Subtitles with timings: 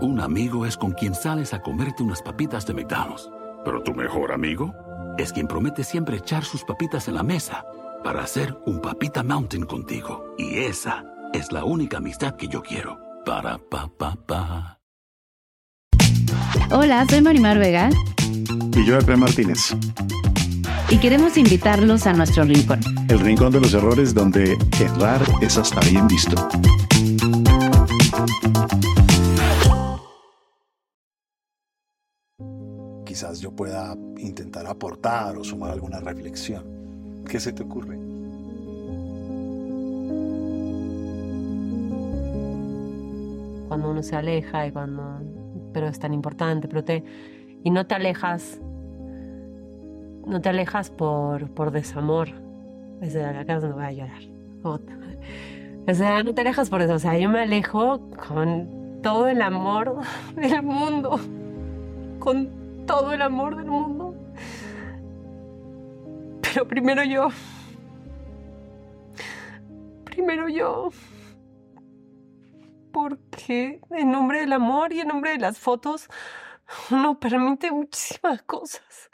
[0.00, 3.30] Un amigo es con quien sales a comerte unas papitas de McDonald's.
[3.64, 4.74] Pero tu mejor amigo
[5.18, 7.64] es quien promete siempre echar sus papitas en la mesa
[8.04, 10.34] para hacer un papita mountain contigo.
[10.38, 12.98] Y esa es la única amistad que yo quiero.
[13.24, 14.80] Para pa pa pa.
[16.70, 17.90] Hola, soy Marimar Vega.
[18.76, 19.74] Y yo, Efraín Martínez.
[20.90, 22.80] Y queremos invitarlos a nuestro rincón.
[23.08, 26.48] El rincón de los errores donde errar es hasta bien visto.
[33.16, 36.62] Quizás yo pueda intentar aportar o sumar alguna reflexión.
[37.26, 37.96] ¿Qué se te ocurre?
[43.68, 45.02] Cuando uno se aleja y cuando...
[45.72, 47.02] Pero es tan importante, pero te...
[47.64, 48.60] Y no te alejas...
[50.26, 52.28] No te alejas por, por desamor.
[53.00, 54.22] O sea, acá no voy a llorar.
[54.62, 56.92] O sea, no te alejas por eso.
[56.92, 60.00] O sea, yo me alejo con todo el amor
[60.36, 61.18] del mundo.
[62.18, 62.55] Con
[62.86, 64.14] todo el amor del mundo.
[66.42, 67.28] Pero primero yo.
[70.04, 70.90] Primero yo.
[72.92, 76.08] Porque en nombre del amor y en nombre de las fotos
[76.90, 79.10] uno permite muchísimas cosas.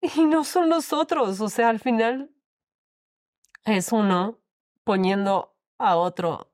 [0.00, 1.40] Y no son nosotros.
[1.40, 2.30] O sea, al final
[3.64, 4.38] es uno
[4.82, 6.50] poniendo a otro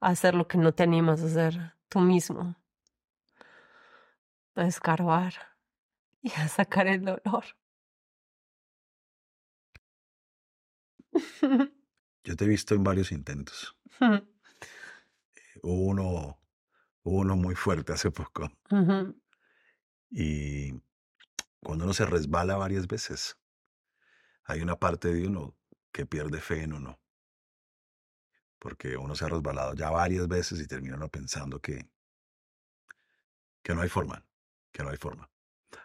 [0.00, 2.56] a hacer lo que no te animas a hacer tú mismo
[4.60, 5.34] a escarbar
[6.22, 7.44] y a sacar el dolor.
[12.24, 13.76] Yo te he visto en varios intentos.
[14.00, 14.22] Eh,
[15.62, 16.40] hubo uno,
[17.02, 18.50] uno muy fuerte hace poco.
[20.10, 20.72] Y
[21.60, 23.38] cuando uno se resbala varias veces,
[24.44, 25.56] hay una parte de uno
[25.92, 27.00] que pierde fe en uno.
[28.58, 31.88] Porque uno se ha resbalado ya varias veces y termina uno pensando que,
[33.62, 34.27] que no hay forma
[34.78, 35.28] que no hay forma.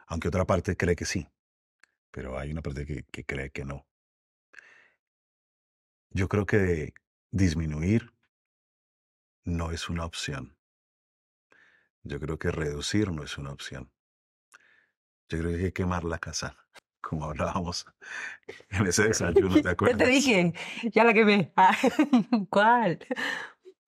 [0.06, 1.28] Aunque otra parte cree que sí,
[2.12, 3.88] pero hay una parte que, que cree que no.
[6.12, 6.94] Yo creo que
[7.32, 8.14] disminuir
[9.46, 10.56] no es una opción.
[12.04, 13.92] Yo creo que reducir no es una opción.
[15.28, 16.56] Yo creo que hay que quemar la casa,
[17.02, 17.88] como hablábamos
[18.70, 19.98] en ese desayuno, ¿te acuerdas?
[19.98, 20.54] te dije,
[20.92, 21.52] ya la quemé.
[21.56, 21.76] Ah,
[22.52, 23.00] ¿Cuál?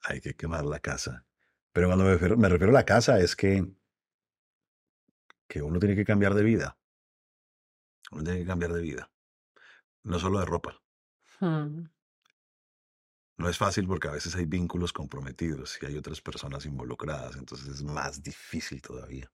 [0.02, 1.26] Hay que quemar la casa.
[1.74, 3.68] Pero cuando me me refiero a la casa es que
[5.48, 6.78] que uno tiene que cambiar de vida.
[8.12, 9.12] Uno tiene que cambiar de vida.
[10.04, 10.82] No solo de ropa.
[11.40, 11.86] Hmm.
[13.38, 17.68] No es fácil porque a veces hay vínculos comprometidos y hay otras personas involucradas, entonces
[17.68, 19.30] es más difícil todavía.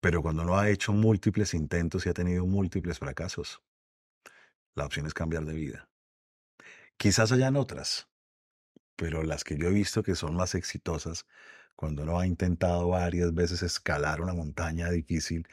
[0.00, 3.62] Pero cuando uno ha hecho múltiples intentos y ha tenido múltiples fracasos,
[4.74, 5.88] la opción es cambiar de vida.
[6.96, 8.08] Quizás hayan otras,
[8.96, 11.26] pero las que yo he visto que son más exitosas
[11.76, 15.46] cuando uno ha intentado varias veces escalar una montaña difícil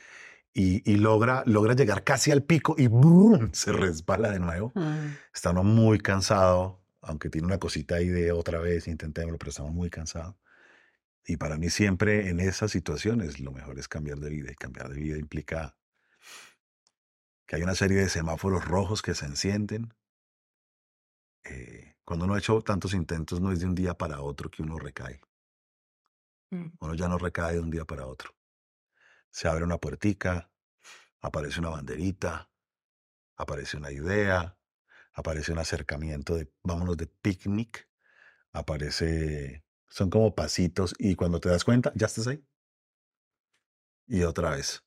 [0.54, 2.88] y, logra, logra llegar casi al pico y
[3.54, 4.72] se resbala de nuevo.
[4.76, 5.16] Mm.
[5.34, 9.74] Está uno muy cansado, aunque tiene una cosita ahí de otra vez, intentémoslo, pero estamos
[9.74, 10.36] muy cansados.
[11.26, 14.52] Y para mí siempre en esas situaciones lo mejor es cambiar de vida.
[14.52, 15.76] Y cambiar de vida implica
[17.48, 19.94] que hay una serie de semáforos rojos que se encienden.
[21.46, 24.62] Eh, cuando uno ha hecho tantos intentos, no es de un día para otro que
[24.62, 25.20] uno recae.
[26.54, 26.72] Mm.
[26.80, 28.36] Uno ya no recae de un día para otro.
[29.32, 30.52] Se abre una puertica,
[31.22, 32.52] aparece una banderita,
[33.36, 34.58] aparece una idea,
[35.14, 37.90] aparece un acercamiento de, vámonos de picnic,
[38.52, 42.46] aparece, son como pasitos y cuando te das cuenta, ya estás ahí.
[44.06, 44.84] Y otra vez,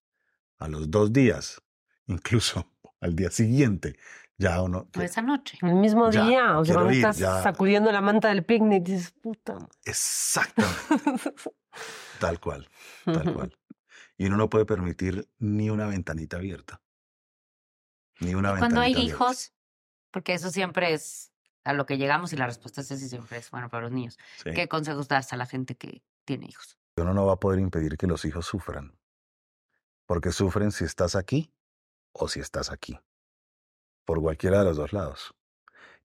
[0.58, 1.62] a los dos días,
[2.06, 2.70] incluso
[3.00, 3.96] al día siguiente,
[4.38, 4.88] ya uno...
[4.92, 5.58] Esa noche.
[5.62, 7.42] El mismo Ya, día, o sea, cuando ir, estás ya.
[7.42, 9.56] sacudiendo la manta del picnic, dices, puta.
[9.84, 10.76] Exactamente,
[12.20, 12.68] tal cual,
[13.04, 13.58] tal cual.
[14.16, 16.80] Y uno no puede permitir ni una ventanita abierta.
[18.20, 19.14] Ni una ventanita Cuando hay abierta.
[19.14, 19.52] hijos,
[20.10, 21.32] porque eso siempre es
[21.64, 24.18] a lo que llegamos y la respuesta es esa siempre es, bueno, para los niños.
[24.42, 24.52] Sí.
[24.54, 26.78] ¿Qué consejos das a la gente que tiene hijos?
[26.96, 28.98] Uno no va a poder impedir que los hijos sufran.
[30.06, 31.52] Porque sufren si estás aquí
[32.12, 32.98] o si estás aquí.
[34.04, 35.34] Por cualquiera de los dos lados.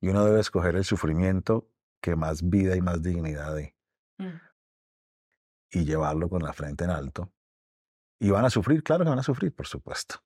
[0.01, 1.69] Y uno debe escoger el sufrimiento
[2.01, 3.75] que más vida y más dignidad dé.
[4.18, 4.39] Mm.
[5.71, 7.31] Y llevarlo con la frente en alto.
[8.19, 10.23] Y van a sufrir, claro que van a sufrir, por supuesto.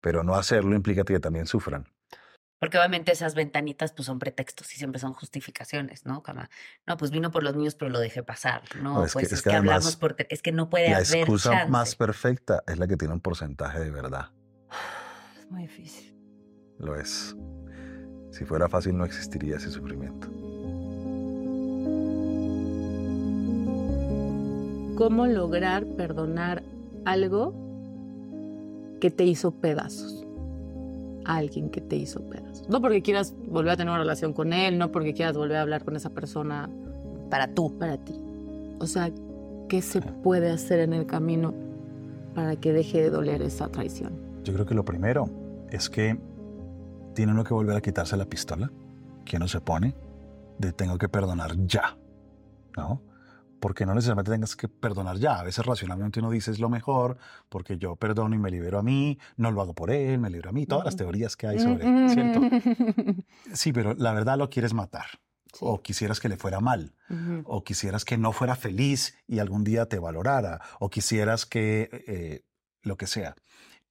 [0.00, 1.86] Pero no hacerlo implica que también sufran.
[2.58, 6.22] Porque obviamente esas ventanitas pues son pretextos y siempre son justificaciones, ¿no?
[6.22, 6.42] Como,
[6.86, 8.62] no, pues vino por los niños, pero lo dejé pasar.
[8.76, 10.14] No, No, es que- pues es, es que, que hablamos además por...
[10.14, 11.70] te- Es que no puede La haber excusa chance.
[11.70, 14.32] más perfecta es la que tiene un porcentaje de verdad.
[15.38, 16.16] Es muy difícil.
[16.78, 17.36] Lo es.
[18.32, 20.28] Si fuera fácil no existiría ese sufrimiento.
[24.96, 26.62] ¿Cómo lograr perdonar
[27.04, 27.54] algo
[29.00, 30.24] que te hizo pedazos?
[31.24, 32.68] A alguien que te hizo pedazos.
[32.68, 35.62] No porque quieras volver a tener una relación con él, no porque quieras volver a
[35.62, 36.70] hablar con esa persona
[37.30, 37.76] Para tú.
[37.78, 38.14] para ti.
[38.78, 39.10] O sea,
[39.68, 41.52] ¿qué se puede hacer en el camino
[42.34, 44.12] para que deje de doler esa traición?
[44.44, 45.28] Yo creo que lo primero
[45.70, 46.18] es que
[47.14, 48.70] tiene uno que volver a quitarse la pistola
[49.24, 49.94] que uno se pone
[50.58, 51.96] de tengo que perdonar ya,
[52.76, 53.02] ¿no?
[53.60, 55.38] Porque no necesariamente tengas que perdonar ya.
[55.38, 57.18] A veces racionalmente uno dice es lo mejor
[57.48, 60.50] porque yo perdono y me libero a mí, no lo hago por él, me libero
[60.50, 60.66] a mí.
[60.66, 62.40] Todas las teorías que hay sobre, ¿cierto?
[63.52, 65.06] Sí, pero la verdad lo quieres matar.
[65.60, 66.94] O quisieras que le fuera mal.
[67.44, 70.60] O quisieras que no fuera feliz y algún día te valorara.
[70.80, 72.44] O quisieras que eh,
[72.82, 73.34] lo que sea.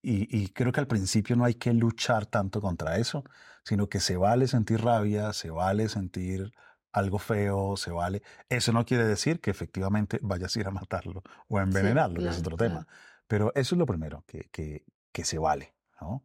[0.01, 3.23] Y, y creo que al principio no hay que luchar tanto contra eso,
[3.63, 6.53] sino que se vale sentir rabia, se vale sentir
[6.95, 8.23] algo feo, se vale.
[8.49, 12.29] Eso no quiere decir que efectivamente vayas a ir a matarlo o a envenenarlo, que
[12.29, 12.73] es claro, otro claro.
[12.73, 12.87] tema.
[13.27, 16.23] Pero eso es lo primero, que, que, que se vale, ¿no?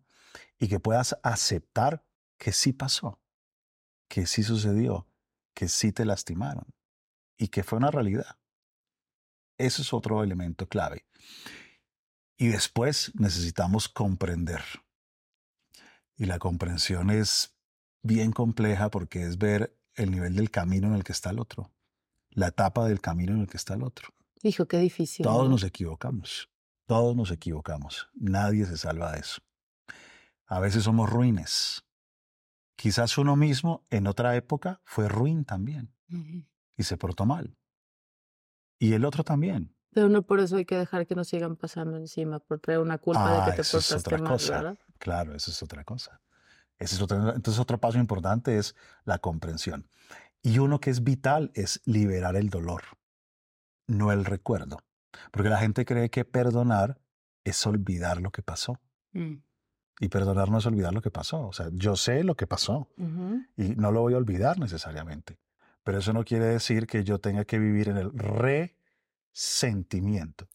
[0.58, 2.05] Y que puedas aceptar
[2.38, 3.20] que sí pasó,
[4.08, 5.08] que sí sucedió,
[5.55, 6.67] que sí te lastimaron
[7.37, 8.38] y que fue una realidad.
[9.58, 11.05] Eso es otro elemento clave.
[12.37, 14.62] Y después necesitamos comprender.
[16.16, 17.56] Y la comprensión es
[18.02, 21.70] bien compleja porque es ver el nivel del camino en el que está el otro,
[22.31, 24.08] la etapa del camino en el que está el otro.
[24.43, 25.25] Hijo, qué difícil.
[25.25, 25.50] Todos ¿no?
[25.50, 26.49] nos equivocamos,
[26.87, 29.41] todos nos equivocamos, nadie se salva de eso.
[30.47, 31.85] A veces somos ruines.
[32.76, 35.94] Quizás uno mismo en otra época fue ruin también
[36.76, 37.56] y se portó mal.
[38.79, 39.76] Y el otro también.
[39.93, 42.97] Pero no por eso hay que dejar que nos sigan pasando encima, por traer una
[42.99, 44.52] culpa Ah, de que te eso es otra mal, cosa.
[44.56, 44.79] ¿verdad?
[44.99, 46.23] Claro, eso es otra cosa.
[46.81, 48.75] Ese es otro- entonces otro paso importante es
[49.05, 49.87] la comprensión.
[50.43, 52.82] Y uno que es vital es liberar el dolor,
[53.87, 54.79] no el recuerdo.
[55.31, 56.99] Porque la gente cree que perdonar
[57.44, 58.81] es olvidar lo que pasó.
[59.12, 59.35] Mm.
[60.00, 61.47] Y perdonar no es olvidar lo que pasó.
[61.47, 62.88] O sea, yo sé lo que pasó
[63.56, 65.38] y no lo voy a olvidar necesariamente.
[65.83, 68.11] Pero eso no quiere decir que yo tenga que vivir en el
[69.33, 70.49] resentimiento.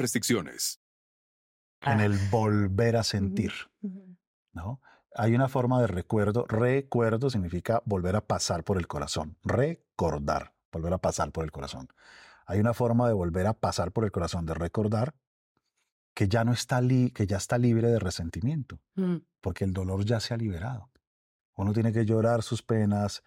[0.00, 0.80] restricciones.
[1.82, 3.52] En el volver a sentir.
[4.52, 4.80] ¿no?
[5.14, 6.44] Hay una forma de recuerdo.
[6.46, 9.36] Recuerdo significa volver a pasar por el corazón.
[9.44, 11.88] Recordar, volver a pasar por el corazón.
[12.46, 15.14] Hay una forma de volver a pasar por el corazón, de recordar
[16.14, 19.16] que ya no está li- que ya está libre de resentimiento, Mm.
[19.40, 20.90] porque el dolor ya se ha liberado.
[21.54, 23.22] Uno tiene que llorar sus penas,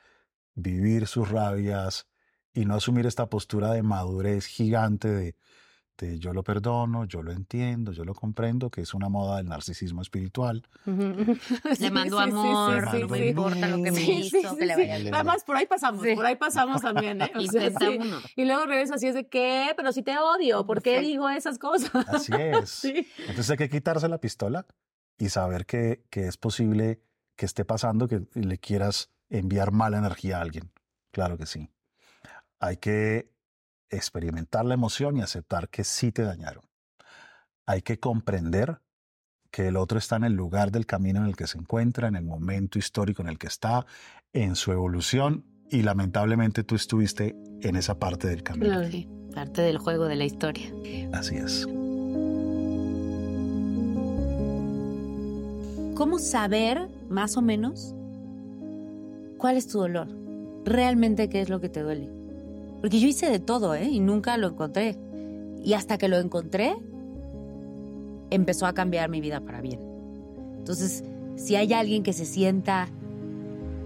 [0.54, 2.08] vivir sus rabias
[2.54, 5.36] y no asumir esta postura de madurez gigante de,
[5.98, 9.48] de yo lo perdono, yo lo entiendo, yo lo comprendo, que es una moda del
[9.48, 10.64] narcisismo espiritual.
[10.86, 15.14] Le mando amor, sí, no me importa lo que me hizo, que le vaya bien.
[15.14, 17.32] Además, por ahí pasamos, por ahí pasamos también, ¿eh?
[17.36, 17.72] O sea.
[18.36, 19.74] Y luego regresa así es de, ¿qué?
[19.76, 21.92] Pero si te odio, ¿por qué digo esas cosas?
[22.08, 22.86] Así es.
[23.28, 24.66] Entonces hay que quitarse la pistola
[25.18, 27.02] y saber que, que es posible
[27.36, 30.72] que esté pasando que le quieras enviar mala energía a alguien.
[31.12, 31.70] Claro que sí.
[32.60, 33.33] Hay que
[33.90, 36.64] experimentar la emoción y aceptar que sí te dañaron.
[37.66, 38.80] Hay que comprender
[39.52, 42.16] que el otro está en el lugar del camino en el que se encuentra, en
[42.16, 43.86] el momento histórico en el que está,
[44.34, 48.66] en su evolución y lamentablemente tú estuviste en esa parte del camino.
[48.66, 48.90] Claro.
[48.90, 50.72] Sí, parte del juego de la historia.
[51.14, 51.68] Así es.
[55.96, 57.94] ¿Cómo saber, más o menos,
[59.38, 60.08] cuál es tu dolor?
[60.66, 62.23] Realmente qué es lo que te duele.
[62.84, 63.86] Porque yo hice de todo, ¿eh?
[63.86, 64.98] Y nunca lo encontré.
[65.64, 66.76] Y hasta que lo encontré,
[68.30, 69.80] empezó a cambiar mi vida para bien.
[70.58, 71.02] Entonces,
[71.38, 72.90] si hay alguien que se sienta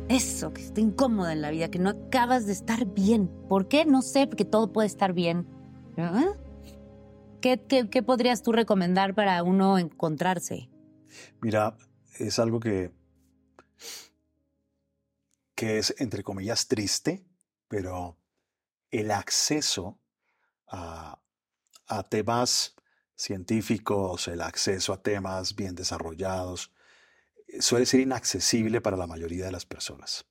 [0.10, 3.30] eso, que está incómoda en la vida, que no acabas de estar bien.
[3.48, 3.86] ¿Por qué?
[3.86, 5.46] No sé, porque todo puede estar bien.
[5.96, 6.34] ¿Ah?
[7.40, 10.72] ¿Qué, qué, qué podrías tú recomendar para uno encontrarse?
[11.40, 11.78] Mira,
[12.18, 12.92] es algo que,
[15.54, 17.24] que es, entre comillas, triste,
[17.68, 18.18] pero
[18.92, 20.00] el acceso
[20.68, 21.20] a,
[21.88, 22.76] a temas
[23.16, 26.72] científicos, el acceso a temas bien desarrollados,
[27.48, 30.26] eh, suele ser inaccesible para la mayoría de las personas.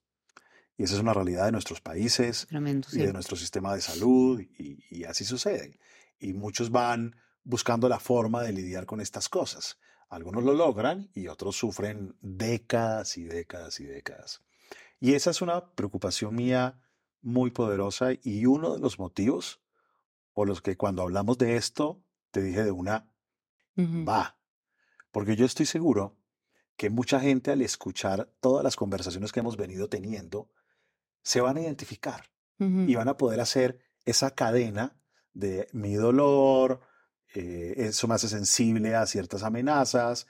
[0.78, 4.40] Y esa es una realidad de nuestros países Tremendo, y de nuestro sistema de salud,
[4.40, 5.78] y, y así sucede.
[6.18, 9.78] Y muchos van buscando la forma de lidiar con estas cosas.
[10.08, 14.42] Algunos lo logran y otros sufren décadas y décadas y décadas.
[15.00, 16.80] Y esa es una preocupación mía
[17.26, 19.61] muy poderosa y uno de los motivos
[20.33, 23.11] por los que cuando hablamos de esto, te dije de una,
[23.76, 24.38] va.
[25.11, 26.16] Porque yo estoy seguro
[26.76, 30.50] que mucha gente al escuchar todas las conversaciones que hemos venido teniendo,
[31.23, 34.97] se van a identificar y van a poder hacer esa cadena
[35.35, 36.80] de mi dolor,
[37.35, 40.28] eh, eso me hace sensible a ciertas amenazas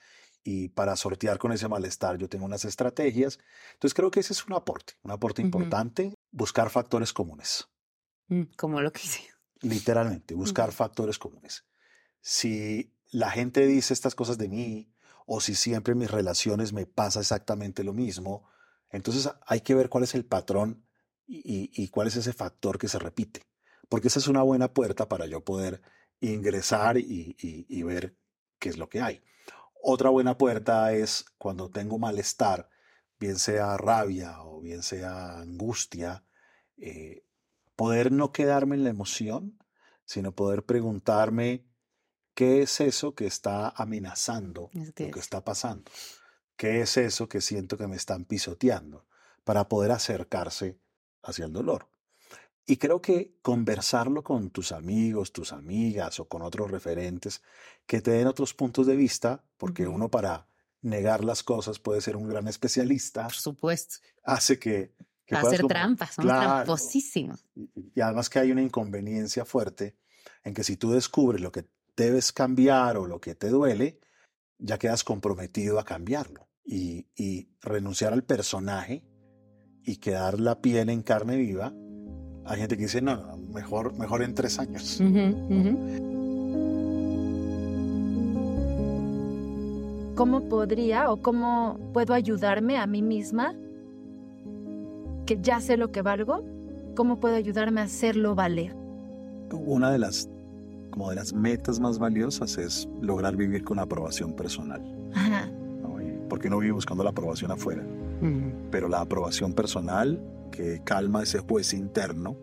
[0.49, 3.38] y para sortear con ese malestar yo tengo unas estrategias.
[3.75, 7.67] Entonces creo que ese es un aporte, un aporte importante, buscar factores comunes,
[8.29, 9.23] Mm, Como lo que hice.
[9.61, 11.65] literalmente, buscar factores comunes.
[12.21, 14.93] Si la gente dice estas cosas de mí
[15.26, 18.49] o si siempre en mis relaciones me pasa exactamente lo mismo,
[18.91, 20.85] entonces hay que ver cuál es el patrón
[21.26, 23.43] y, y- y cuál es ese factor que se repite.
[23.88, 25.81] Porque esa es una buena puerta para yo poder
[26.21, 28.17] ingresar y, y- y ver
[28.59, 29.23] qué es lo que hay.
[29.88, 32.69] Otra buena puerta es cuando tengo malestar,
[33.21, 36.25] bien sea rabia o bien sea angustia,
[36.76, 37.25] eh,
[37.76, 39.57] poder no quedarme en la emoción,
[40.05, 41.69] sino poder preguntarme
[42.35, 45.88] qué es eso que está amenazando lo que está pasando.
[46.57, 49.07] ¿Qué es eso que siento que me están pisoteando?
[49.45, 50.81] Para poder acercarse
[51.23, 51.88] hacia el dolor.
[52.66, 57.40] Y creo que conversarlo con tus amigos, tus amigas o con otros referentes
[57.87, 60.49] que te den otros puntos de vista, porque uno para
[60.82, 63.96] negar las cosas puede ser un gran especialista, Por supuesto.
[64.25, 64.94] hace que...
[65.25, 66.64] que hacer como- trampas, somos Claro.
[66.64, 67.44] tramposísimos.
[67.54, 69.96] y y además que hay una inconveniencia fuerte
[70.44, 74.00] en que si tú descubres lo que debes cambiar o lo que te duele,
[74.58, 76.49] ya quedas comprometido a cambiarlo.
[76.64, 79.04] Y, y renunciar al personaje
[79.85, 81.73] y quedar la piel en carne viva,
[82.49, 85.00] hay gente que dice, no, no, mejor, mejor en tres años.
[85.00, 85.19] Ujú,
[85.50, 86.15] ujú.
[90.15, 93.55] ¿Cómo podría o cómo puedo ayudarme a mí misma?
[95.26, 96.45] Que ya sé lo que valgo.
[96.95, 98.75] ¿Cómo puedo ayudarme a hacerlo valer?
[99.53, 100.31] Una de las,
[100.91, 104.81] como de las metas más valiosas es lograr vivir con aprobación personal.
[105.15, 105.47] Ajá.
[105.83, 105.97] ¿no?
[106.29, 107.83] Porque uno vive buscando la aprobación afuera.
[108.70, 110.20] Pero la aprobación personal
[110.50, 112.37] que calma ese juez interno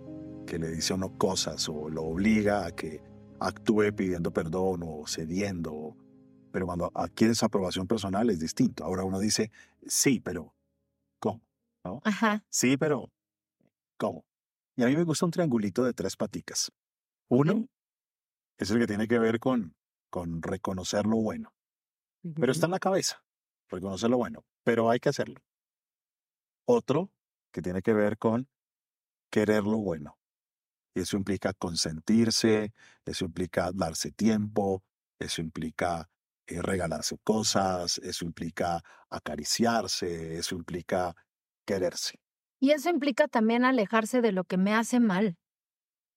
[0.45, 3.01] que le dice a uno cosas o lo obliga a que
[3.39, 5.95] actúe pidiendo perdón o cediendo.
[6.51, 8.83] Pero cuando adquiere esa aprobación personal es distinto.
[8.83, 9.51] Ahora uno dice,
[9.87, 10.53] sí, pero
[11.19, 11.41] ¿cómo?
[11.83, 12.01] ¿No?
[12.03, 12.43] Ajá.
[12.49, 13.11] Sí, pero
[13.97, 14.25] ¿cómo?
[14.75, 16.71] Y a mí me gusta un triangulito de tres paticas.
[17.29, 17.67] Uno
[18.57, 19.75] es el que tiene que ver con,
[20.09, 21.53] con reconocer lo bueno.
[22.35, 23.21] Pero está en la cabeza,
[23.69, 25.41] reconocer lo bueno, pero hay que hacerlo.
[26.65, 27.11] Otro
[27.51, 28.47] que tiene que ver con
[29.31, 30.17] querer lo bueno.
[30.95, 32.73] Y eso implica consentirse,
[33.05, 34.83] eso implica darse tiempo,
[35.19, 36.09] eso implica
[36.47, 41.15] eh, regalarse cosas, eso implica acariciarse, eso implica
[41.65, 42.19] quererse.
[42.59, 45.37] Y eso implica también alejarse de lo que me hace mal,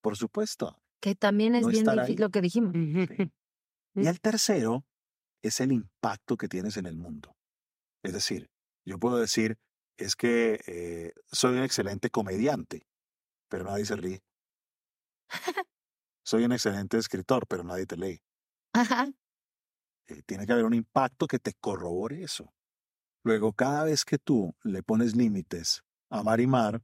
[0.03, 0.79] Por supuesto.
[1.01, 2.73] que también es No bien difícil lo que dijimos.
[3.95, 4.85] Y el tercero
[5.43, 7.35] es el impacto que tienes en el mundo.
[8.05, 8.51] Es decir,
[8.85, 9.59] yo puedo decir,
[9.97, 12.87] es que eh, soy un excelente comediante,
[13.49, 14.23] pero nadie se ríe.
[16.25, 18.21] Soy un excelente escritor, pero nadie te lee.
[18.73, 19.09] Ajá.
[20.09, 22.53] Eh, tiene que haber un impacto que te corrobore eso.
[23.23, 26.83] Luego, cada vez que tú le pones límites a Marimar,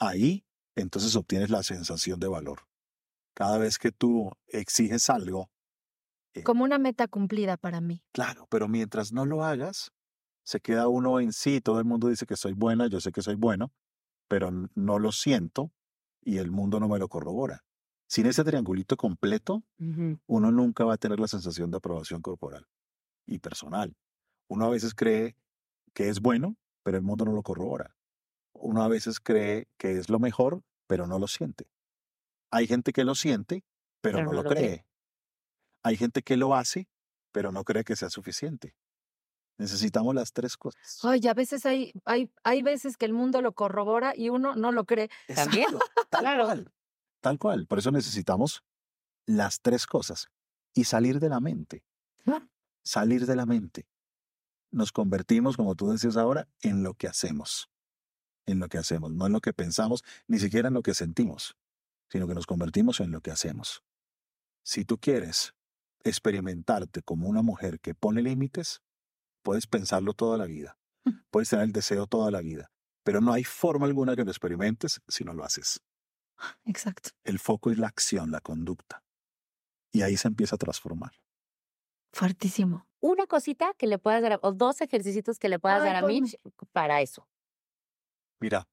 [0.00, 0.44] ahí
[0.74, 2.62] entonces obtienes la sensación de valor.
[3.34, 5.50] Cada vez que tú exiges algo,
[6.44, 8.02] Como una meta cumplida para mí.
[8.12, 9.90] Claro, pero mientras no lo hagas,
[10.48, 11.60] se queda uno en sí.
[11.60, 13.70] Todo el mundo dice que soy buena, yo sé que soy bueno,
[14.28, 15.70] pero no lo siento
[16.22, 17.64] y el mundo no me lo corrobora.
[18.08, 20.18] Sin ese triangulito completo, Ujú.
[20.26, 22.66] uno nunca va a tener la sensación de aprobación corporal
[23.26, 23.94] y personal.
[24.48, 25.36] Uno a veces cree
[25.92, 27.94] que es bueno, pero el mundo no lo corrobora.
[28.54, 31.66] Uno a veces cree que es lo mejor, pero no lo siente.
[32.50, 33.64] Hay gente que lo siente,
[34.00, 34.86] pero, no, lo cree.
[35.82, 36.88] Hay gente que lo hace,
[37.32, 38.74] pero no cree que sea suficiente.
[39.58, 41.00] Necesitamos las tres cosas.
[41.02, 44.70] Ay, a veces hay, hay, hay veces que el mundo lo corrobora y uno no
[44.70, 45.10] lo cree.
[45.34, 45.66] También,
[46.10, 46.44] tal claro.
[46.44, 46.72] cual.
[47.20, 47.66] Tal cual.
[47.66, 48.62] Por eso necesitamos
[49.26, 50.28] las tres cosas.
[50.74, 51.82] Y salir de la mente.
[52.26, 52.46] Ah.
[52.84, 53.88] Salir de la mente.
[54.70, 57.68] Nos convertimos, como tú decías ahora, en lo que hacemos.
[58.46, 61.56] En lo que hacemos, no en lo que pensamos, ni siquiera en lo que sentimos,
[62.08, 63.82] sino que nos convertimos en lo que hacemos.
[64.62, 65.54] Si tú quieres
[66.04, 68.80] experimentarte como una mujer que pone límites,
[69.48, 70.76] puedes pensarlo toda la vida.
[71.30, 72.70] Puedes tener el deseo toda la vida.
[73.02, 75.80] Pero no hay forma alguna que lo experimentes si no lo haces.
[76.66, 77.12] Exacto.
[77.24, 79.02] El foco es la acción, la conducta.
[79.90, 81.12] Y ahí se empieza a transformar.
[82.12, 82.86] Fuertísimo.
[83.00, 86.04] Una cosita que le puedas dar, a- o dos ejercicios que le puedas Ay, dar
[86.04, 86.06] a.
[86.06, 86.36] Mitch
[86.72, 87.26] para eso.
[88.40, 88.68] Mira,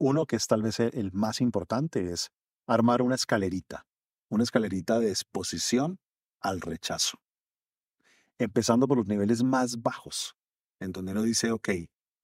[0.00, 2.30] uno que es tal vez el más importante es
[2.66, 3.86] armar una escalerita,
[4.30, 5.98] una escalerita de exposición
[6.40, 7.18] al rechazo.
[8.38, 10.34] Empezando por los niveles más bajos,
[10.80, 11.68] en donde uno dice, ok,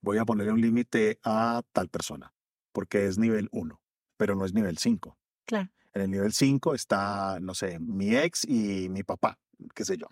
[0.02, 2.34] voy a ponerle un límite a tal persona,
[2.72, 3.80] porque es nivel 1,
[4.16, 5.16] pero no es nivel 5.
[5.46, 5.70] Claro.
[5.92, 9.38] En el nivel 5 está, no sé, mi ex y mi papá,
[9.74, 10.06] qué sé yo.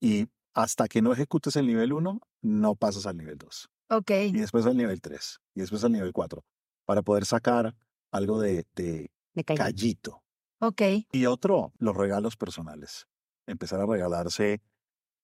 [0.00, 4.10] Y hasta que no ejecutes el nivel 1, no pasas al nivel 2 Ok.
[4.10, 6.44] y después al nivel 3 y después al nivel 4
[6.84, 7.76] para poder sacar
[8.12, 9.10] algo de, de
[9.44, 9.56] caí.
[9.56, 10.22] callito.
[10.60, 10.82] Ok.
[11.12, 13.06] Y otro, los regalos personales.
[13.46, 14.62] Empezar a regalarse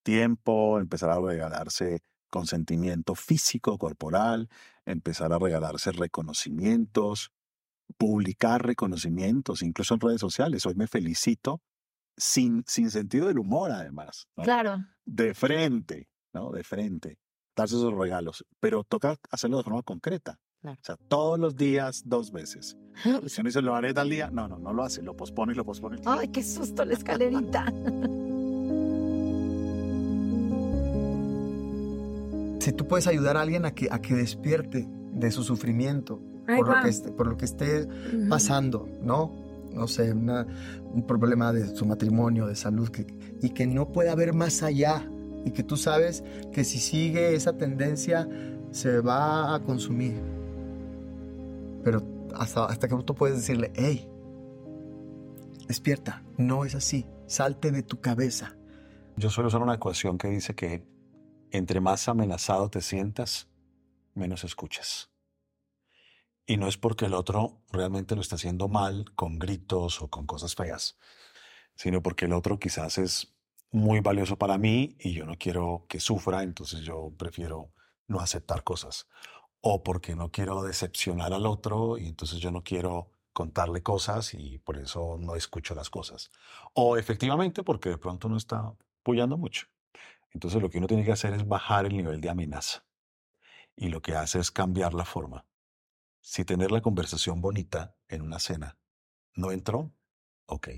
[0.03, 4.49] tiempo, empezar a regalarse consentimiento físico, corporal,
[4.87, 7.31] empezar a regalarse reconocimientos,
[7.99, 10.65] publicar reconocimientos, incluso en redes sociales.
[10.65, 11.61] Hoy me felicito
[12.17, 14.29] sin, sin sentido del humor, además.
[14.37, 14.45] ¿no?
[14.45, 14.79] Claro.
[15.05, 16.51] de frente, ¿no?
[16.51, 17.19] De frente,
[17.55, 20.39] darse esos regalos, pero toca hacerlo de forma concreta.
[20.63, 20.79] Claro.
[20.81, 22.77] O sea, todos los días, dos veces.
[23.27, 25.57] Si uno dice, lo haré tal día, no, no, no lo hace, lo pospone y
[25.57, 26.01] lo pospone.
[26.07, 27.67] Ay, qué susto la escalerita.
[32.63, 36.59] Si tú puedes ayudar a alguien a que, a que despierte de su sufrimiento Ay,
[36.59, 37.89] por, lo que esté, por lo que esté
[38.29, 39.33] pasando, ¿no?
[39.73, 40.47] No sé, una-
[40.93, 43.07] un problema de su matrimonio, de salud, que,
[43.41, 45.05] y que no pueda ver más allá.
[45.45, 48.29] Y que tú sabes que si sigue esa tendencia
[48.71, 50.15] se va a consumir.
[51.83, 52.03] Pero
[52.37, 54.09] hasta, hasta que tú puedes decirle, hey,
[55.67, 58.57] despierta, no es así, salte de tu cabeza.
[59.17, 60.85] Yo suelo usar una ecuación que dice que
[61.53, 63.49] entre más amenazado te sientas,
[64.15, 65.11] menos escuchas.
[66.47, 70.27] Y no es porque el otro realmente lo está haciendo mal, con gritos o con
[70.27, 70.99] cosas feas,
[71.75, 73.35] sino porque el otro quizás es
[73.71, 77.73] muy valioso para mí y yo no quiero que sufra, entonces yo prefiero
[78.09, 79.07] no aceptar cosas.
[79.61, 84.59] O porque no quiero decepcionar al otro y entonces yo no quiero contarle cosas y
[84.59, 86.31] por eso no escucho las cosas.
[86.75, 89.72] O efectivamente porque de pronto no está apoyando mucho.
[90.35, 92.85] Entonces lo que uno tiene que hacer es bajar el nivel de amenaza.
[93.77, 95.47] Y lo que hace es cambiar la forma.
[96.21, 98.79] Si tener la conversación bonita en una cena
[99.35, 99.93] no entró,
[100.47, 100.69] ok.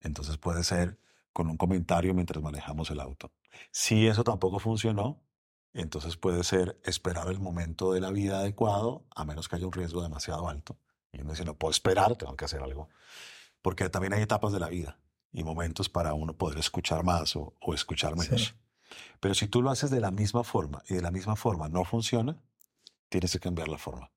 [0.00, 0.98] Entonces puede ser
[1.32, 3.32] con un comentario mientras manejamos el auto.
[3.70, 5.22] Si eso tampoco funcionó,
[5.72, 9.72] entonces puede ser esperar el momento de la vida adecuado, a menos que haya un
[9.72, 10.78] riesgo demasiado alto.
[11.12, 12.88] Y uno dice, no puedo esperar, tengo que hacer algo.
[13.62, 14.98] Porque también hay etapas de la vida
[15.30, 18.42] y momentos para uno poder escuchar más o, o escuchar menos.
[18.46, 18.61] Sí.
[19.20, 21.84] Pero si tú lo haces de la misma forma y de la misma forma no
[21.84, 22.36] funciona,
[23.08, 24.10] tienes que cambiar la forma.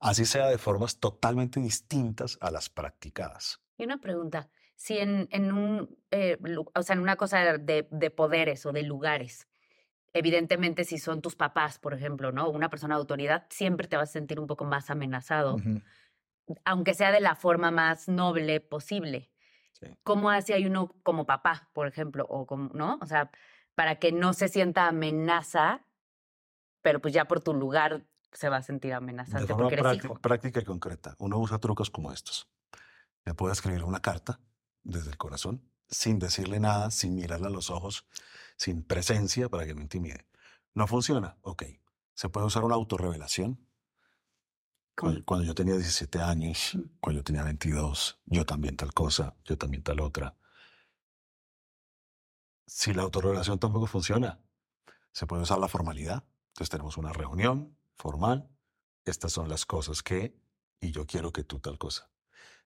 [0.00, 3.60] Así sea de formas totalmente distintas a las practicadas.
[3.78, 6.38] Y una pregunta, si en, en un, eh,
[6.74, 9.46] o sea, en una cosa de, de poderes o de lugares,
[10.12, 12.48] evidentemente si son tus papás, por ejemplo, ¿no?
[12.50, 15.56] Una persona de autoridad, siempre te vas a sentir un poco más amenazado,
[16.64, 19.30] aunque sea de la forma más noble posible.
[19.72, 19.86] Sí.
[20.02, 22.98] ¿Cómo hace hay uno como papá, por ejemplo, o como, ¿no?
[23.00, 23.30] O sea,
[23.74, 25.86] para que no se sienta amenaza,
[26.82, 30.04] pero pues ya por tu lugar se va a sentir De amenazante forma porque eres
[30.04, 30.14] hijo.
[30.14, 32.48] práctica y concreta, uno usa trucos como estos.
[33.24, 34.40] Me puedo escribir una carta
[34.82, 38.06] desde el corazón, sin decirle nada, sin mirarle a los ojos,
[38.56, 40.26] sin presencia para que no intimide.
[40.74, 41.36] ¿No funciona?
[41.42, 41.64] Ok.
[42.14, 43.66] Se puede usar una autorrevelación.
[44.94, 49.56] Cuando, cuando yo tenía 17 años, cuando yo tenía 22, yo también tal cosa, yo
[49.56, 50.36] también tal otra.
[52.66, 54.40] Si la autorrevelación tampoco funciona,
[55.12, 56.24] se puede usar la formalidad.
[56.48, 58.48] Entonces tenemos una reunión formal.
[59.04, 60.36] Estas son las cosas que,
[60.80, 62.10] y yo quiero que tú tal cosa.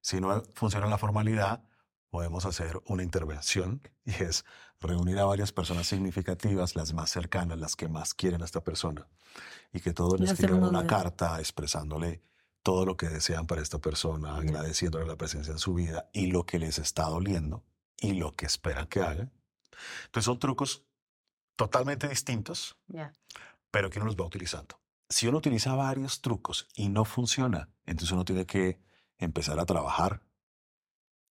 [0.00, 1.64] Si no funciona la formalidad,
[2.11, 4.44] podemos hacer una intervención y es
[4.80, 9.09] reunir a varias personas significativas, las más cercanas, las que más quieren a esta persona,
[9.72, 12.22] y que todos hacer escriban una carta expresándole
[12.62, 16.44] todo lo que desean para esta persona, agradeciéndole la presencia en su vida y lo
[16.44, 17.64] que les está doliendo
[17.96, 19.30] y lo que esperan que haga.
[20.07, 20.85] Entonces son trucos
[21.57, 23.12] totalmente distintos, Ya.
[23.71, 24.81] pero que uno los va utilizando.
[25.09, 28.81] Si uno utiliza varios trucos y no funciona, entonces uno tiene que
[29.19, 30.23] empezar a trabajar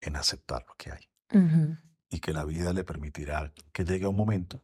[0.00, 1.08] en aceptar lo que hay
[2.08, 4.62] y que la vida le permitirá que llegue un momento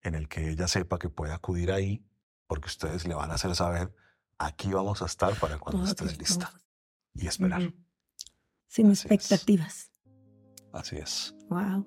[0.00, 2.04] en el que ella sepa que puede acudir ahí
[2.46, 3.94] porque ustedes le van a hacer saber
[4.38, 6.52] aquí vamos a estar para cuando estés lista
[7.12, 7.62] y esperar.
[7.62, 7.74] Ujú.
[8.66, 9.12] Sin Así es.
[9.12, 9.90] expectativas.
[10.72, 11.34] Así es.
[11.48, 11.86] Wow.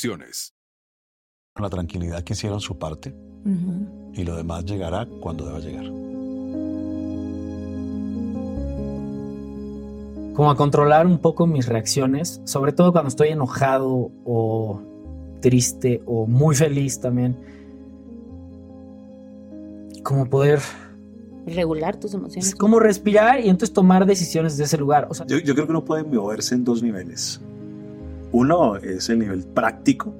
[1.53, 3.13] Con la tranquilidad que hicieron su parte
[4.13, 6.01] y lo demás llegará cuando deba llegar.
[10.33, 14.81] como a controlar un poco mis reacciones, sobre todo cuando estoy enojado o
[15.41, 17.37] triste o muy feliz también.
[20.03, 20.59] Como poder,
[21.45, 22.55] Regular tus emociones.
[22.55, 25.07] como respirar y entonces tomar decisiones de ese lugar.
[25.09, 27.41] O sea, Yo, yo creo que uno puede moverse en dos niveles.
[28.31, 30.15] Uno es el nivel práctico,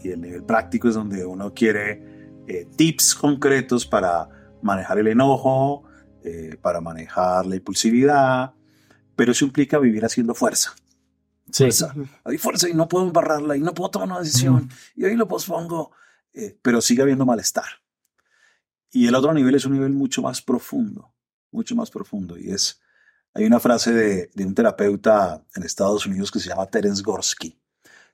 [0.00, 4.28] y el nivel práctico es donde uno quiere eh, tips concretos para
[4.62, 5.84] manejar el enojo,
[6.24, 8.54] eh, para manejar la impulsividad,
[9.14, 10.74] pero eso implica vivir haciendo fuerza.
[11.50, 11.94] sí, Fuerza.
[12.24, 15.28] Hay fuerza y no puedo embarrarla y no puedo tomar una decisión y ahí lo
[15.28, 15.92] pospongo,
[16.32, 17.66] eh, pero sigue habiendo malestar.
[18.90, 21.14] Y el otro nivel es un nivel mucho más profundo,
[21.50, 22.80] mucho más profundo, y es
[23.34, 27.60] hay una frase de, de un terapeuta en Estados Unidos que se llama Terence Gorsky,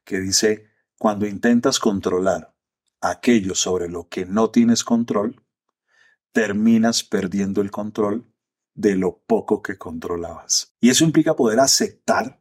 [0.05, 2.55] que dice, cuando intentas controlar
[3.01, 5.43] aquello sobre lo que no tienes control,
[6.33, 8.33] terminas perdiendo el control
[8.75, 10.75] de lo poco que controlabas.
[10.81, 12.41] Y eso implica poder aceptar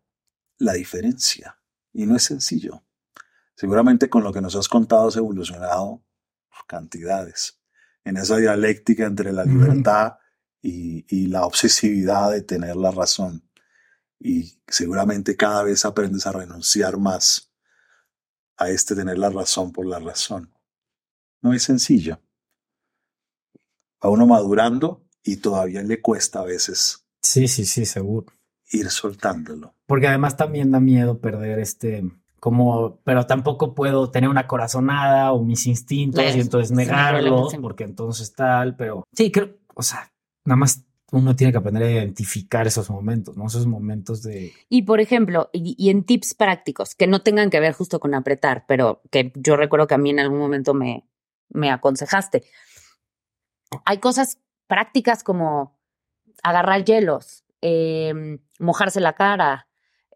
[0.57, 1.59] la diferencia.
[1.93, 2.83] Y no es sencillo.
[3.55, 6.03] Seguramente con lo que nos has contado has evolucionado
[6.67, 7.59] cantidades
[8.03, 10.17] en esa dialéctica entre la libertad
[10.61, 13.43] y, y la obsesividad de tener la razón.
[14.19, 17.53] Y seguramente cada vez aprendes a renunciar más
[18.57, 20.53] a este tener la razón por la razón.
[21.41, 22.19] No es sencillo.
[23.99, 28.27] A uno madurando y todavía le cuesta a veces sí, sí, sí, seguro.
[28.71, 29.75] ir soltándolo.
[29.85, 32.03] Porque además también da miedo perder este,
[32.39, 37.83] como, pero tampoco puedo tener una corazonada o mis instintos Eso, y entonces negarlo, porque
[37.83, 40.11] entonces tal, pero sí, creo, o sea,
[40.47, 43.47] nada más uno tiene que aprender a identificar esos momentos, ¿no?
[43.47, 44.53] Esos momentos de...
[44.69, 48.13] Y por ejemplo, y, y en tips prácticos que no tengan que ver justo con
[48.13, 51.07] apretar, pero que yo recuerdo que a mí en algún momento me,
[51.49, 52.43] me aconsejaste.
[53.85, 55.77] Hay cosas prácticas como
[56.43, 59.67] agarrar hielos, eh, mojarse la cara,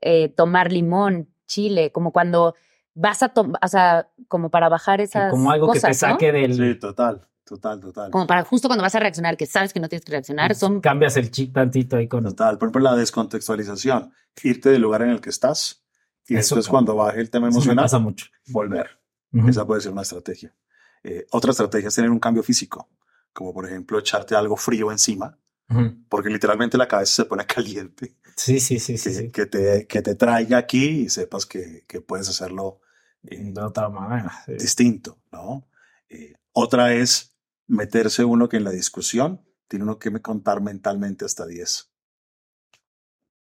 [0.02, 2.56] eh, tomar limón, chile, como cuando
[2.94, 6.08] vas a tomar, o sea, como para bajar que esas como algo cosas, que te
[6.08, 6.13] ¿no?
[6.13, 6.54] saque del...
[6.56, 8.12] Sí, total, total, total.
[8.12, 10.82] Como para justo cuando vas a reaccionar, que sabes que no tienes que reaccionar, son
[10.82, 12.24] Cambias el chip tantito ahí con...
[12.24, 14.12] Total, por ejemplo, la descontextualización,
[14.44, 15.84] irte del lugar en el que estás
[16.28, 18.28] y Eso, después cuando baje el tema emocional, pasa mucho.
[18.48, 18.90] volver.
[19.34, 19.50] Ujú.
[19.50, 20.56] Esa puede ser una estrategia.
[21.04, 22.90] Eh, otra estrategia es tener un cambio físico,
[23.34, 25.38] como por ejemplo echarte algo frío encima,
[25.70, 25.80] Ujú.
[25.82, 29.30] porque porque literalmente la cabeza se pone caliente, Sí, sí, sí, sí, que, sí.
[29.32, 32.80] que te, que te traiga aquí y sepas que, que puedes hacerlo
[33.24, 34.32] eh, De otra manera.
[34.46, 34.54] sí.
[34.54, 35.68] distinto, ¿no?
[36.10, 37.31] Eh, otra es
[37.67, 41.89] meterse uno que en la discusión tiene uno que me contar mentalmente hasta 10.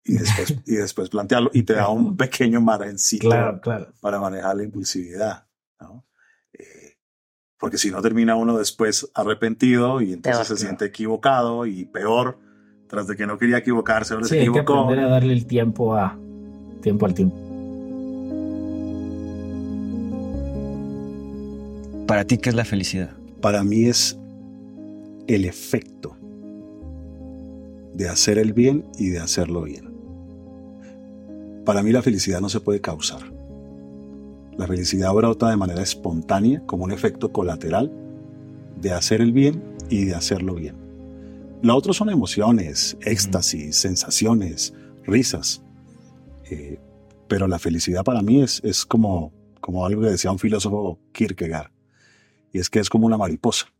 [0.04, 3.92] Y después, y después plantearlo y te da un pequeño margencito Claro, claro.
[4.00, 5.46] para manejar la impulsividad,
[5.80, 6.06] ¿no?
[6.52, 6.96] Eh,
[7.58, 10.66] porque si no termina uno después arrepentido y entonces Peor, se claro.
[10.68, 12.38] siente equivocado y peor,
[12.88, 14.80] tras de que no quería equivocarse, ahora Sí, se hay que equivocó.
[14.80, 16.16] aprender a darle el tiempo a
[16.80, 17.36] tiempo al tiempo.
[22.06, 23.10] Para ti, ¿qué es la felicidad?
[23.40, 24.18] Para mí es
[25.26, 26.16] el efecto
[27.94, 29.90] de hacer el bien y de hacerlo bien.
[31.64, 33.22] Para mí la felicidad no se puede causar.
[34.56, 37.90] La felicidad brota de manera espontánea como un efecto colateral
[38.80, 40.76] de hacer el bien y de hacerlo bien.
[41.62, 44.74] Lo otro son emociones, éxtasis, sensaciones,
[45.04, 45.62] risas.
[46.50, 46.78] Eh,
[47.28, 51.70] pero la felicidad para mí es, es como, como algo que decía un filósofo Kierkegaard.
[52.52, 53.72] Y es que es como una mariposa.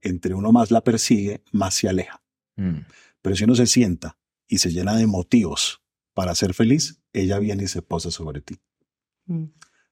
[0.00, 2.22] Entre uno más la persigue, más se aleja.
[2.56, 2.80] Mm.
[3.22, 4.18] Pero si uno se sienta
[4.48, 5.82] y se llena de motivos
[6.14, 8.58] para ser feliz, ella viene y se posa sobre ti.
[9.26, 9.44] Mm.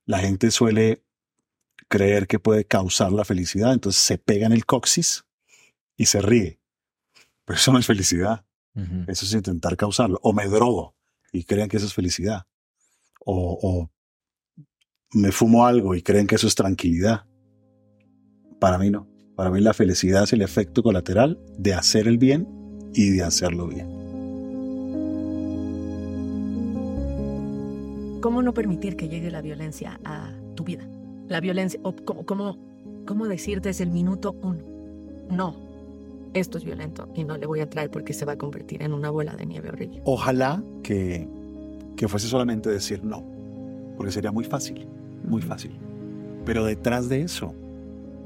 [0.07, 1.05] La gente suele
[1.89, 5.25] creer que puede causar la felicidad, entonces se pega en el coxis
[5.97, 6.61] y se ríe.
[7.45, 8.45] Pero eso no es felicidad.
[9.09, 10.21] Eso es intentar causarlo.
[10.23, 10.95] O me drogo
[11.33, 12.47] y creen que eso es felicidad.
[13.25, 13.91] O, o
[15.13, 17.27] me fumo algo y creen que eso es tranquilidad.
[18.59, 19.07] Para mí no.
[19.37, 22.49] Para mí la felicidad es el efecto colateral de hacer el bien
[22.93, 23.87] y de hacerlo bien.
[28.21, 30.89] ¿Cómo no permitir que llegue la violencia a tu vida?
[31.29, 32.59] La violencia, o cómo, cómo,
[33.07, 34.59] cómo decir desde el minuto uno,
[35.31, 35.55] no,
[36.35, 38.93] esto es violento y no le voy a traer porque se va a convertir en
[38.93, 40.03] una bola de nieve horrible.
[40.05, 41.29] Ojalá que,
[41.97, 43.23] que fuese solamente decir no,
[43.97, 44.87] porque sería muy fácil,
[45.25, 45.73] muy fácil.
[46.45, 47.55] Pero detrás de eso,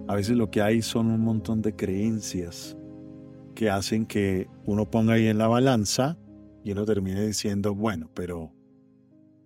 [0.09, 2.77] a veces lo que hay son un montón de creencias
[3.55, 6.19] que hacen que uno ponga ahí en la balanza
[6.65, 8.53] y uno termine diciendo, bueno, pero,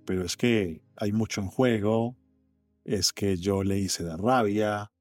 [0.05, 2.17] pero es que hay mucho en juego,
[2.85, 4.93] es que yo le hice de rabia,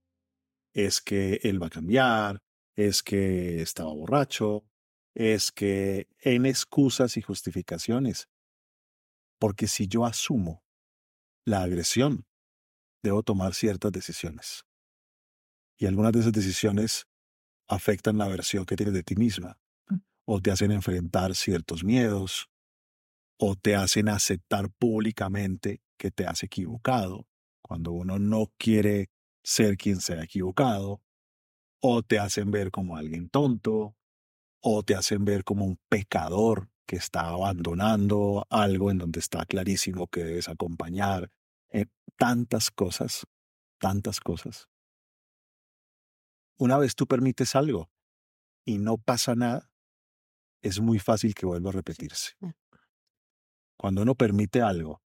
[0.73, 2.41] es que él va a cambiar,
[2.75, 4.65] es que estaba borracho,
[5.13, 8.27] es que en excusas y justificaciones.
[9.39, 10.63] Porque si yo asumo
[11.45, 12.25] la agresión,
[13.03, 14.65] debo tomar ciertas decisiones.
[15.77, 17.07] Y algunas de esas decisiones
[17.67, 19.59] afectan la versión que tienes de ti misma,
[20.25, 22.49] o te hacen enfrentar ciertos miedos,
[23.37, 27.27] o te hacen aceptar públicamente que te has equivocado,
[27.61, 29.09] cuando uno no quiere
[29.43, 31.01] ser quien se ha equivocado,
[31.81, 33.95] o te hacen ver como alguien tonto,
[34.61, 40.07] o te hacen ver como un pecador que está abandonando algo en donde está clarísimo
[40.07, 41.31] que debes acompañar.
[41.71, 41.85] Eh,
[42.17, 43.25] tantas cosas,
[43.79, 44.67] tantas cosas.
[46.57, 47.89] Una vez tú permites algo
[48.65, 49.69] y no pasa nada,
[50.61, 52.33] es muy fácil que vuelva a repetirse.
[53.77, 55.01] Cuando uno permite algo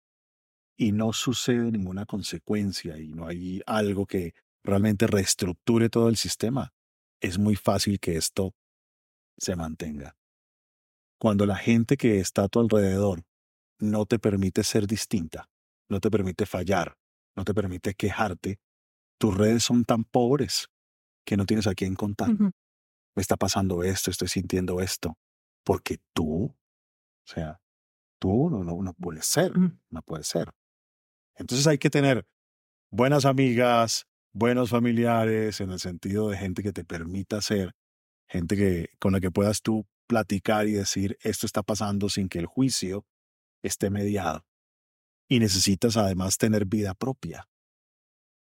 [0.77, 6.75] y no sucede ninguna consecuencia y no hay algo que realmente reestructure todo el sistema,
[7.21, 8.55] es muy fácil que esto
[9.39, 10.17] se mantenga.
[11.19, 13.25] Cuando la gente que está a tu alrededor
[13.79, 15.49] no te permite ser distinta,
[15.89, 16.99] no te permite fallar,
[17.37, 18.59] no te permite quejarte,
[19.19, 20.69] tus redes son tan pobres
[21.27, 22.31] que no tienes a quién contar.
[22.31, 25.19] Me está pasando esto, estoy sintiendo esto.
[25.65, 26.57] Porque tú, o
[27.25, 27.61] sea,
[28.19, 29.53] tú no, no, no puedes ser,
[29.91, 30.53] no puedes ser.
[31.35, 32.27] Entonces hay que tener
[32.91, 37.75] buenas amigas, buenos familiares, en el sentido de gente que te permita ser,
[38.29, 42.39] gente que, con la que puedas tú platicar y decir, esto está pasando sin que
[42.39, 43.05] el juicio
[43.63, 44.47] esté mediado.
[45.29, 47.49] Y necesitas además tener vida propia.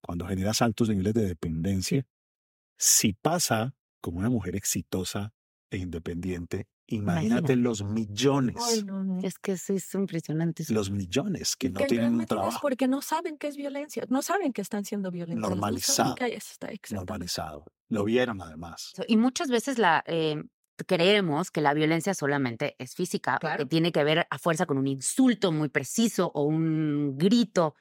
[0.01, 2.07] Cuando generas altos niveles de dependencia,
[2.81, 5.33] si pasa como una mujer exitosa
[5.69, 8.55] e independiente, imagínate los millones.
[9.21, 10.63] Es que eso es impresionante.
[10.69, 14.23] Los millones que, no que tienen un trabajo porque no saben qué es violencia, no
[14.23, 15.47] saben que están siendo violentos.
[15.47, 16.15] normalizado.
[16.19, 17.65] está normalizado.
[17.87, 18.93] Lo vieron además.
[19.07, 20.41] Y muchas veces la eh,
[20.87, 24.87] creemos que la violencia solamente es física, que tiene que ver a fuerza con un
[24.87, 27.75] insulto muy preciso o un grito.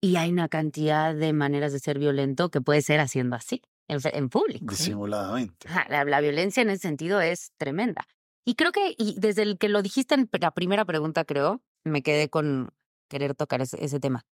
[0.00, 4.00] Y hay una cantidad de maneras de ser violento que puede ser haciendo así, en,
[4.04, 4.66] en público.
[4.70, 5.68] Disimuladamente.
[5.68, 8.06] Ajá, La, la violencia en ese sentido es tremenda.
[8.44, 12.02] Y creo que y desde el que lo dijiste en la primera pregunta, creo, me
[12.02, 12.70] quedé con
[13.08, 14.24] querer tocar ese, ese tema.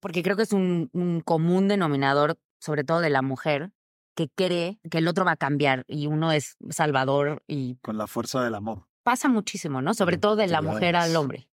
[0.00, 3.72] Porque creo que es un, un común denominador, sobre todo de la mujer,
[4.14, 8.06] que cree que el otro va a cambiar y uno es salvador y Con la
[8.06, 8.86] fuerza del amor.
[9.02, 9.94] pasa muchísimo, ¿no?
[9.94, 11.48] Sobre todo de la mujer al hombre.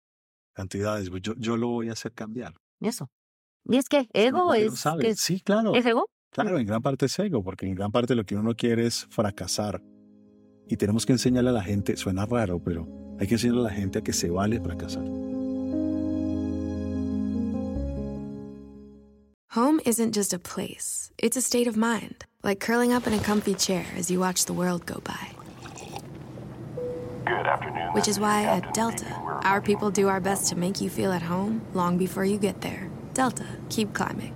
[0.54, 1.10] Cantidades.
[1.10, 2.54] pues Yo, yo lo voy a hacer cambiar.
[2.80, 3.10] Eso.
[3.68, 4.84] Y es que ego es.
[5.00, 5.74] que es- Sí, claro.
[5.76, 6.10] ¿Es ego?
[6.36, 9.08] Claro, en gran parte es ego, porque en gran parte lo que uno quiere es
[9.10, 9.82] fracasar.
[10.68, 12.86] Y tenemos que enseñarle a la gente, suena raro, pero
[13.18, 15.06] hay que enseñarle a la gente a que se vale fracasar.
[19.56, 23.20] Home isn't just a place, it's a state of mind, like curling up in a
[23.20, 25.32] comfy chair as you watch the world go by.
[27.24, 27.94] Good afternoon.
[27.94, 29.10] Which is why at Delta,
[29.46, 32.60] our people do our best to make you feel at home long before you get
[32.60, 32.90] there.
[33.14, 34.36] Delta, keep climbing.